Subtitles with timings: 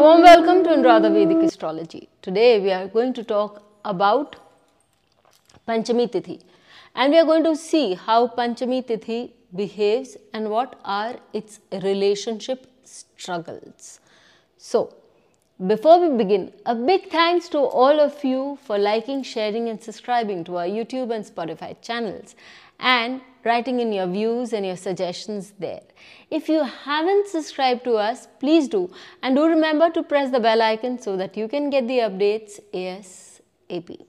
[0.00, 2.08] Warm welcome to Anuradha Vedic Astrology.
[2.22, 4.36] Today we are going to talk about
[5.68, 6.40] Panchami Tithi
[6.94, 12.66] and we are going to see how Panchami Tithi behaves and what are its relationship
[12.82, 14.00] struggles.
[14.56, 14.94] So,
[15.66, 20.44] before we begin, a big thanks to all of you for liking, sharing, and subscribing
[20.44, 22.36] to our YouTube and Spotify channels
[22.78, 25.82] and writing in your views and your suggestions there.
[26.30, 28.90] If you haven't subscribed to us, please do
[29.22, 32.60] and do remember to press the bell icon so that you can get the updates
[32.72, 34.00] ASAP.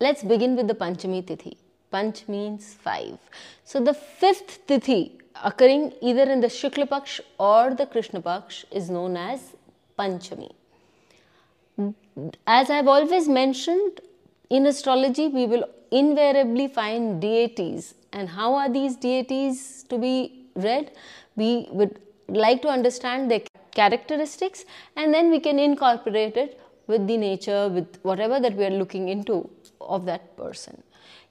[0.00, 1.56] Let's begin with the Panchami Tithi.
[1.92, 3.18] Panch means five.
[3.64, 8.88] So the fifth Tithi occurring either in the Shukla Paksh or the Krishna Paksh is
[8.88, 9.54] known as
[9.98, 10.52] Panchami.
[12.46, 14.00] As I've always mentioned,
[14.48, 17.94] in astrology we will invariably find deities.
[18.12, 20.92] And how are these deities to be read?
[21.36, 24.64] We would like to understand their characteristics
[24.96, 29.08] and then we can incorporate it with the nature, with whatever that we are looking
[29.08, 29.48] into
[29.80, 30.82] of that person.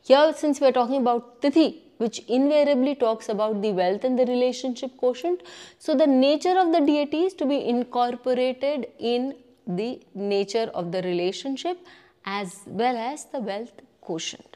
[0.01, 4.25] Here, since we are talking about Tithi, which invariably talks about the wealth and the
[4.25, 5.43] relationship quotient,
[5.77, 9.35] so the nature of the deity is to be incorporated in
[9.67, 11.77] the nature of the relationship
[12.25, 14.48] as well as the wealth quotient.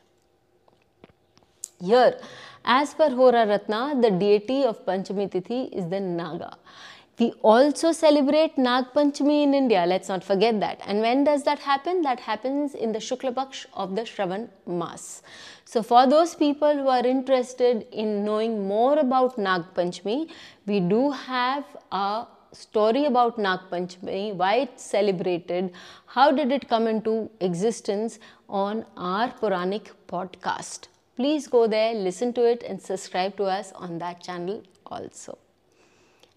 [1.84, 2.18] Here,
[2.64, 6.58] as per Hora Ratna, the deity of Panchami Tithi is the Naga.
[7.20, 10.80] We also celebrate Nag Panchami in India, let's not forget that.
[10.88, 12.02] And when does that happen?
[12.04, 15.24] That happens in the Shukla Paksh of the Shravan Mas.
[15.66, 20.30] So, for those people who are interested in knowing more about Nag Panchami,
[20.66, 25.74] we do have a story about Nag Panchami, why it's celebrated,
[26.06, 30.88] how did it come into existence on our Puranic podcast.
[31.16, 35.38] Please go there, listen to it and subscribe to us on that channel also.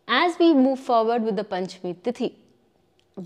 [0.07, 2.35] As we move forward with the Panchami Tithi,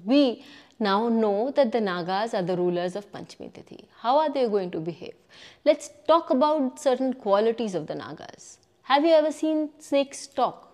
[0.05, 0.45] we
[0.79, 3.85] now know that the Nagas are the rulers of Panchami Tithi.
[3.99, 5.15] How are they going to behave?
[5.65, 8.59] Let's talk about certain qualities of the Nagas.
[8.83, 10.73] Have you ever seen snakes talk?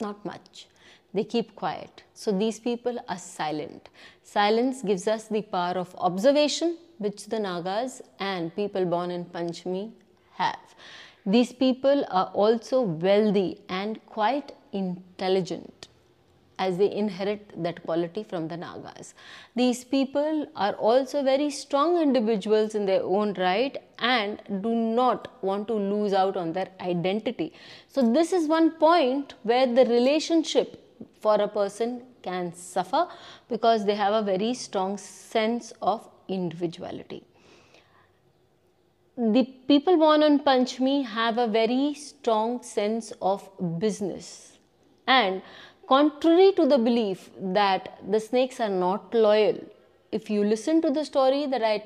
[0.00, 0.66] Not much.
[1.14, 2.02] They keep quiet.
[2.14, 3.88] So these people are silent.
[4.22, 9.92] Silence gives us the power of observation, which the Nagas and people born in Panchmi
[10.34, 10.74] have.
[11.24, 15.88] These people are also wealthy and quite intelligent
[16.58, 19.14] as they inherit that quality from the Nagas.
[19.54, 25.68] These people are also very strong individuals in their own right and do not want
[25.68, 27.52] to lose out on their identity.
[27.88, 30.87] So, this is one point where the relationship
[31.20, 33.06] for a person can suffer
[33.48, 37.24] because they have a very strong sense of individuality.
[39.16, 43.48] The people born on Panchmi have a very strong sense of
[43.78, 44.58] business
[45.06, 45.42] and
[45.88, 49.58] contrary to the belief that the snakes are not loyal,
[50.12, 51.82] if you listen to the story that I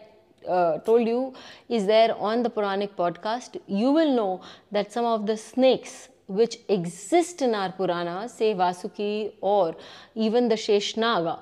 [0.49, 1.35] uh, told you
[1.69, 6.59] is there on the Puranic podcast, you will know that some of the snakes which
[6.69, 9.75] exist in our Puranas, say Vasuki or
[10.15, 11.39] even the Sheshnaga,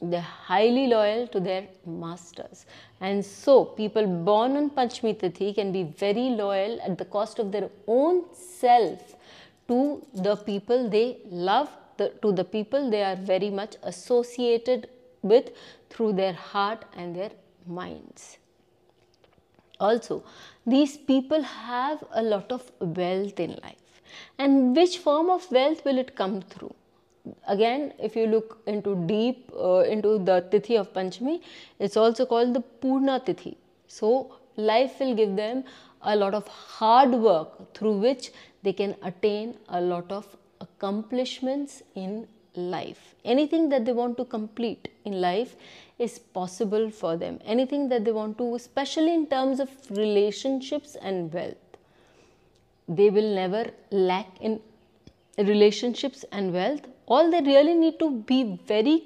[0.00, 2.66] they're highly loyal to their masters.
[3.00, 7.50] And so, people born on Panchami Tithi can be very loyal at the cost of
[7.52, 9.16] their own self
[9.66, 14.88] to the people they love, the, to the people they are very much associated
[15.22, 15.50] with
[15.90, 17.30] through their heart and their
[17.66, 18.38] minds.
[19.80, 20.24] Also,
[20.66, 23.77] these people have a lot of wealth in life.
[24.38, 26.74] And which form of wealth will it come through?
[27.54, 31.40] again if you look into deep uh, into the tithi of panchami
[31.78, 33.56] it's also called the purna tithi.
[33.86, 35.64] So life will give them
[36.02, 38.30] a lot of hard work through which
[38.62, 40.26] they can attain a lot of
[40.60, 43.14] accomplishments in life.
[43.24, 45.54] Anything that they want to complete in life
[45.98, 47.38] is possible for them.
[47.44, 51.67] Anything that they want to especially in terms of relationships and wealth
[52.88, 54.60] they will never lack in
[55.38, 56.86] relationships and wealth.
[57.06, 59.04] All they really need to be very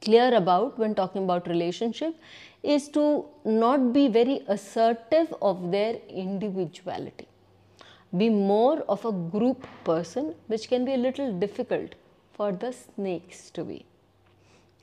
[0.00, 2.14] clear about when talking about relationship
[2.62, 7.26] is to not be very assertive of their individuality.
[8.16, 11.94] Be more of a group person which can be a little difficult
[12.32, 13.84] for the snakes to be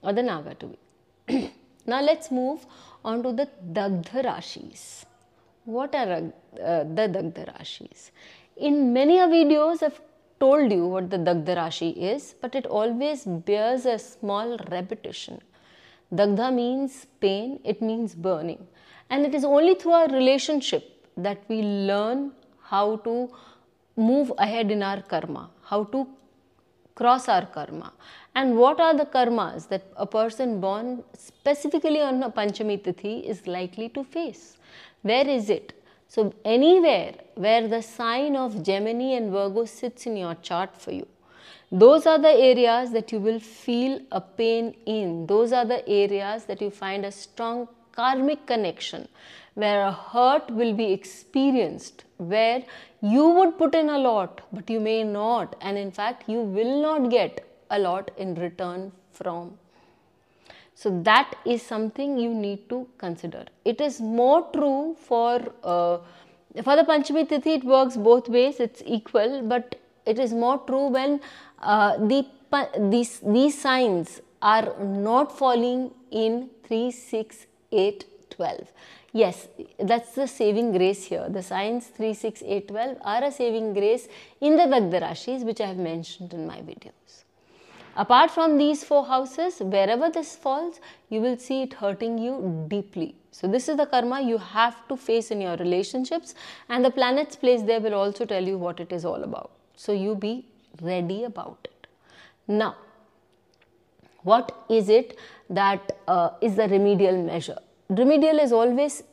[0.01, 1.51] or the naga to be.
[1.85, 2.65] Now let's move
[3.03, 5.05] on to the dagdha rashis
[5.77, 8.03] what are uh, the dagdha rashis
[8.69, 10.01] in many videos i've
[10.39, 15.41] told you what the Dagdha Rashi is, but it always bears a small repetition.
[16.13, 18.65] Dagdha means pain, it means burning.
[19.09, 22.31] And it is only through our relationship that we learn
[22.61, 23.29] how to
[23.97, 26.07] move ahead in our karma, how to
[26.95, 27.91] cross our karma.
[28.35, 33.47] And what are the karmas that a person born specifically on a Panchami Tithi is
[33.47, 34.57] likely to face?
[35.01, 35.73] Where is it?
[36.07, 41.07] So, anywhere where the sign of Gemini and Virgo sits in your chart for you,
[41.71, 45.27] those are the areas that you will feel a pain in.
[45.27, 49.07] Those are the areas that you find a strong karmic connection
[49.53, 52.63] where a hurt will be experienced, where
[53.01, 56.81] you would put in a lot, but you may not, and in fact, you will
[56.81, 59.57] not get a lot in return from.
[60.81, 63.43] So, that is something you need to consider.
[63.65, 65.97] It is more true for uh,
[66.63, 70.87] for the Panchami Tithi, it works both ways, it's equal, but it is more true
[70.87, 71.19] when
[71.61, 72.25] uh, the,
[72.89, 78.73] these, these signs are not falling in 3, 6, 8, 12.
[79.11, 79.47] Yes,
[79.79, 81.27] that's the saving grace here.
[81.29, 84.07] The signs 3, 6, 8, 12 are a saving grace
[84.41, 87.25] in the Rashis which I have mentioned in my videos.
[88.01, 90.79] Apart from these four houses, wherever this falls,
[91.09, 93.13] you will see it hurting you deeply.
[93.31, 96.33] So this is the karma you have to face in your relationships
[96.69, 99.51] and the planets place there will also tell you what it is all about.
[99.75, 100.45] So you be
[100.81, 101.87] ready about it.
[102.47, 102.77] Now,
[104.23, 105.17] what is it
[105.49, 107.57] that uh, is the remedial measure?
[107.89, 109.03] Remedial is always.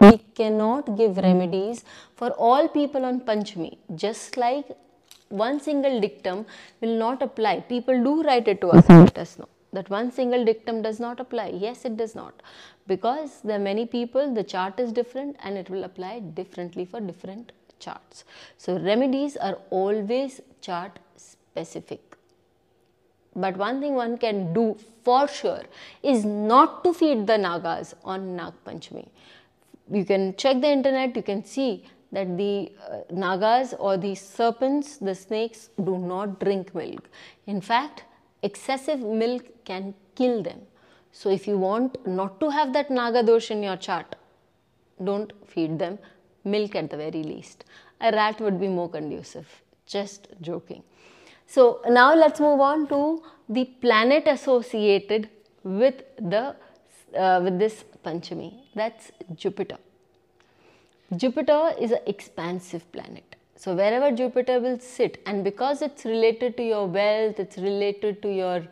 [0.00, 1.84] We cannot give remedies
[2.16, 4.66] for all people on Panchami, just like
[5.28, 6.46] one single dictum
[6.80, 7.60] will not apply.
[7.60, 10.98] People do write it to us and let us know that one single dictum does
[11.00, 11.48] not apply.
[11.48, 12.42] Yes, it does not.
[12.86, 17.00] Because there are many people, the chart is different and it will apply differently for
[17.00, 18.24] different charts.
[18.56, 22.16] So, remedies are always chart specific.
[23.34, 25.64] But one thing one can do for sure
[26.02, 29.08] is not to feed the Nagas on Nag Panchami.
[29.90, 34.96] You can check the internet, you can see that the uh, Nagas or the serpents,
[34.98, 37.08] the snakes do not drink milk.
[37.46, 38.04] In fact,
[38.42, 40.60] excessive milk can kill them.
[41.12, 44.16] So, if you want not to have that Naga dosh in your chart,
[45.02, 45.98] don't feed them
[46.44, 47.64] milk at the very least.
[48.00, 49.46] A rat would be more conducive.
[49.86, 50.82] Just joking.
[51.46, 55.28] So now let's move on to the planet associated
[55.62, 56.56] with the
[57.16, 58.52] uh, with this Panchami.
[58.74, 59.78] That's Jupiter.
[61.14, 63.36] Jupiter is an expansive planet.
[63.54, 68.32] So wherever Jupiter will sit and because it's related to your wealth, it's related to
[68.32, 68.62] your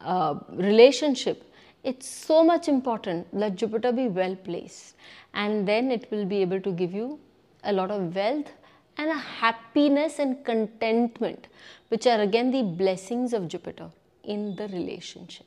[0.00, 1.42] uh, relationship,
[1.82, 4.94] it's so much important that Jupiter be well placed
[5.34, 7.18] and then it will be able to give you
[7.64, 8.52] a lot of wealth
[8.96, 11.48] and a happiness and contentment
[11.88, 13.90] which are again the blessings of Jupiter
[14.22, 15.46] in the relationship.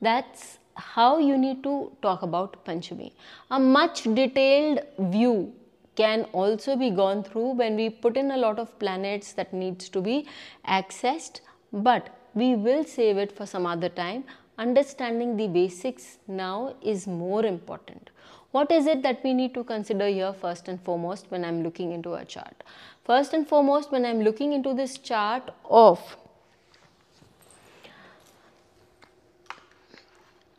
[0.00, 3.12] That's how you need to talk about Panchami.
[3.50, 5.52] A much detailed view
[5.96, 9.88] can also be gone through when we put in a lot of planets that needs
[9.88, 10.26] to be
[10.66, 11.40] accessed
[11.72, 14.24] but we will save it for some other time.
[14.58, 18.10] Understanding the basics now is more important.
[18.52, 21.62] What is it that we need to consider here first and foremost when I am
[21.62, 22.64] looking into a chart?
[23.04, 26.16] First and foremost when I am looking into this chart of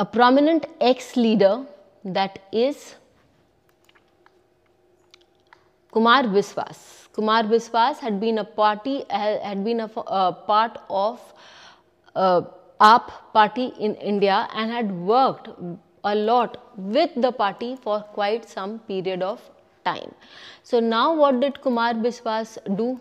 [0.02, 1.54] a prominent ex-leader
[2.04, 2.96] that is
[5.92, 6.80] Kumar Biswas.
[7.14, 11.20] Kumar Biswas had been a party, had been a, a part of
[12.16, 12.42] uh,
[12.80, 15.50] AAP party in India and had worked
[16.04, 19.40] a lot with the party for quite some period of
[19.86, 20.16] time.
[20.64, 23.00] So now what did Kumar Biswas do?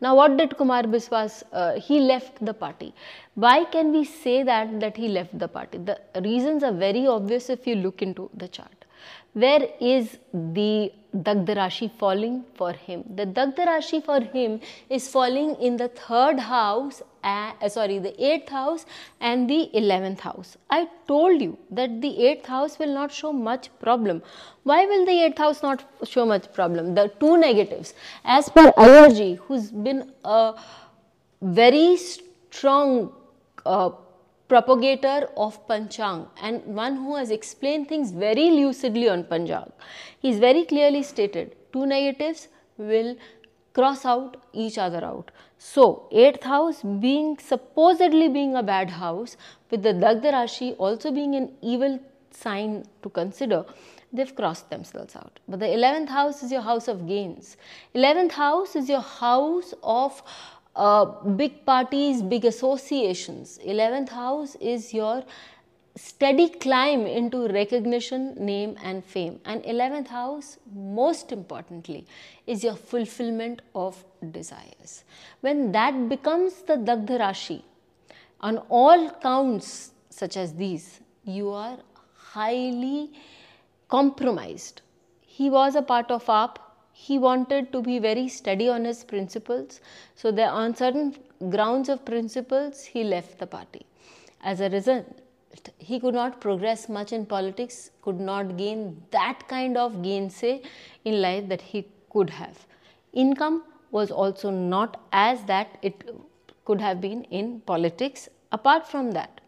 [0.00, 2.94] Now what did Kumar Biswas, uh, he left the party.
[3.34, 5.78] Why can we say that, that he left the party?
[5.78, 8.84] The reasons are very obvious if you look into the chart.
[9.32, 13.04] Where is the Dagda Rashi falling for him?
[13.14, 18.48] The Dagda Rashi for him is falling in the third house uh, sorry the 8th
[18.50, 18.86] house
[19.20, 20.56] and the 11th house.
[20.70, 24.22] I told you that the 8th house will not show much problem.
[24.62, 26.94] Why will the 8th house not show much problem?
[26.94, 30.54] The two negatives as per Ayurji who's been a
[31.42, 33.12] very strong
[33.64, 33.90] uh,
[34.48, 39.72] propagator of Panchang and one who has explained things very lucidly on Panchang.
[40.20, 43.16] He's very clearly stated two negatives will
[43.76, 45.30] cross out each other out.
[45.58, 49.36] So, 8th house being supposedly being a bad house
[49.70, 51.98] with the Dagda Rashi also being an evil
[52.30, 53.64] sign to consider,
[54.12, 55.40] they've crossed themselves out.
[55.48, 57.56] But the 11th house is your house of gains.
[57.94, 60.22] 11th house is your house of
[60.74, 61.04] uh,
[61.42, 63.58] big parties, big associations.
[63.66, 65.22] 11th house is your
[65.96, 69.40] steady climb into recognition, name, and fame.
[69.44, 72.06] And 11th house, most importantly,
[72.46, 75.04] is your fulfillment of desires.
[75.40, 77.62] When that becomes the Dagdha Rashi,
[78.40, 81.78] on all counts such as these, you are
[82.14, 83.10] highly
[83.88, 84.82] compromised.
[85.22, 86.56] He was a part of AAP.
[86.92, 89.80] He wanted to be very steady on his principles.
[90.14, 91.14] So, there, on certain
[91.50, 93.84] grounds of principles, he left the party.
[94.42, 95.06] As a result,
[95.78, 100.62] he could not progress much in politics, could not gain that kind of gainsay
[101.04, 102.66] in life that he could have.
[103.12, 106.08] Income was also not as that it
[106.64, 108.28] could have been in politics.
[108.52, 109.40] Apart from that,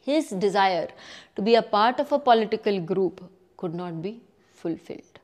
[0.00, 0.88] his desire
[1.36, 3.22] to be a part of a political group
[3.56, 4.20] could not be
[4.54, 5.20] fulfilled.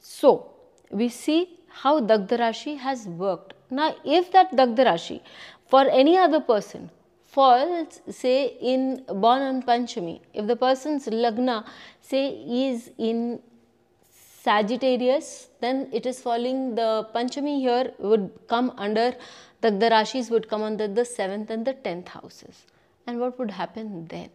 [0.00, 0.50] So,
[0.90, 3.54] we see how Dagdarashi has worked.
[3.70, 5.20] Now, if that Dagdarashi
[5.66, 6.90] for any other person
[7.34, 11.64] falls say in born on Panchami, if the person's Lagna
[12.00, 12.24] say
[12.64, 13.40] is in
[14.44, 19.14] Sagittarius, then it is falling the Panchami here would come under
[19.62, 22.66] the, the Rashis would come under the 7th and the 10th houses.
[23.06, 24.30] And what would happen then?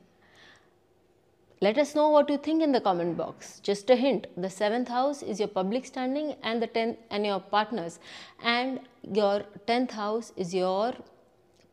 [1.60, 3.60] Let us know what you think in the comment box.
[3.62, 7.40] Just a hint, the 7th house is your public standing and the 10th and your
[7.40, 8.00] partners
[8.44, 8.80] and
[9.12, 10.94] your 10th house is your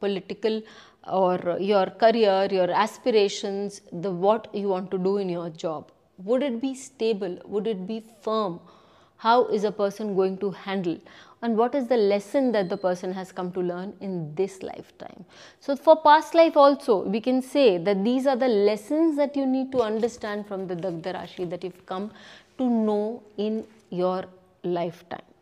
[0.01, 0.63] political
[1.07, 5.91] or your career, your aspirations, the what you want to do in your job.
[6.19, 7.39] Would it be stable?
[7.47, 8.61] Would it be firm?
[9.17, 10.99] How is a person going to handle?
[11.43, 15.25] And what is the lesson that the person has come to learn in this lifetime?
[15.61, 19.45] So, for past life also, we can say that these are the lessons that you
[19.45, 22.13] need to understand from the Dagda Rashi that you've come
[22.59, 24.25] to know in your
[24.63, 25.34] lifetime.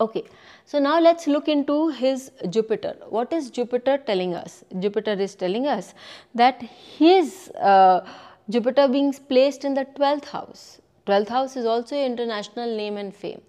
[0.00, 0.24] Okay,
[0.64, 2.96] so now let's look into his Jupiter.
[3.08, 4.64] What is Jupiter telling us?
[4.80, 5.94] Jupiter is telling us
[6.34, 8.04] that his uh,
[8.50, 10.80] Jupiter being placed in the 12th house.
[11.06, 13.40] 12th house is also international name and fame.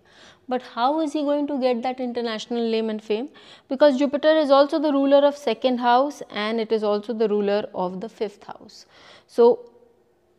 [0.47, 3.29] But how is he going to get that international name and fame?
[3.67, 7.67] Because Jupiter is also the ruler of second house and it is also the ruler
[7.73, 8.85] of the fifth house.
[9.25, 9.71] So,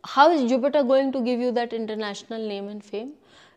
[0.05, 3.15] how is Jupiter going to give you that international name and fame?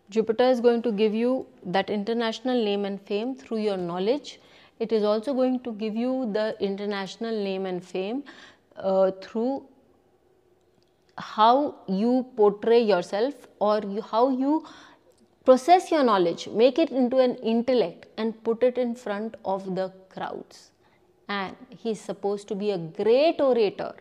[0.10, 4.40] Jupiter is going to give you that international name and fame through your knowledge.
[4.80, 8.24] It is also going to give you the international name and fame
[8.76, 9.66] uh, through
[11.18, 14.66] how you portray yourself or you, how you
[15.46, 19.92] process your knowledge, make it into an intellect and put it in front of the
[20.10, 20.72] crowds.
[21.28, 23.94] And he is supposed to be a great orator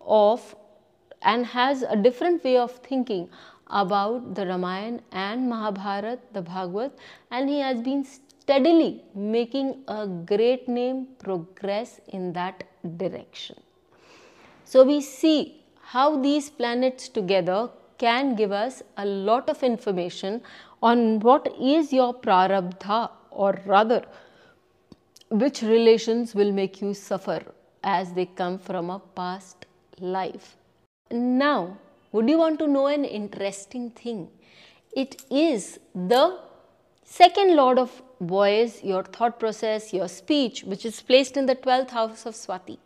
[0.00, 0.54] of
[1.22, 3.30] and has a different way of thinking
[3.68, 6.92] about the Ramayana and Mahabharat, the Bhagavad,
[7.30, 12.64] and he has been steadily making a great name progress in that
[12.98, 13.56] direction.
[14.64, 20.42] So, we see how these planets together can give us a lot of information
[20.82, 24.04] on what is your prarabdha or rather
[25.30, 27.40] which relations will make you suffer
[27.82, 29.66] as they come from a past
[30.00, 30.56] life.
[31.10, 31.78] Now,
[32.14, 34.28] would you want to know an interesting thing?
[34.96, 36.38] It is the
[37.02, 37.90] second lord of
[38.20, 42.78] voice, your thought process, your speech, which is placed in the 12th house of Swati,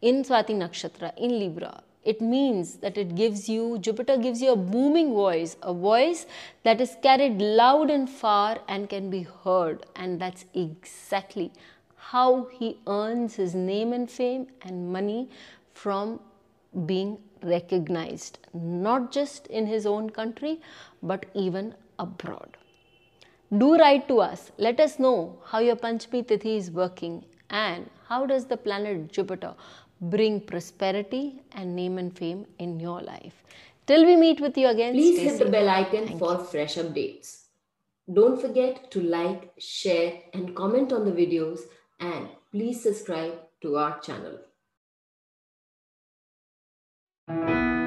[0.00, 1.82] in Swati Nakshatra, in Libra.
[2.04, 6.26] It means that it gives you, Jupiter gives you a booming voice, a voice
[6.62, 9.86] that is carried loud and far and can be heard.
[9.96, 11.50] And that's exactly
[11.96, 15.30] how he earns his name and fame and money
[15.74, 16.20] from
[16.86, 20.60] being recognized not just in his own country
[21.02, 22.56] but even abroad.
[23.56, 24.50] Do write to us.
[24.56, 29.54] Let us know how your Panchami Tithi is working and how does the planet Jupiter
[30.00, 33.44] bring prosperity and name and fame in your life.
[33.86, 36.44] Till we meet with you again, please hit the bell icon Thank for you.
[36.44, 37.42] fresh updates.
[38.12, 41.60] Don't forget to like, share, and comment on the videos,
[42.00, 44.38] and please subscribe to our channel.
[47.32, 47.81] Thank you.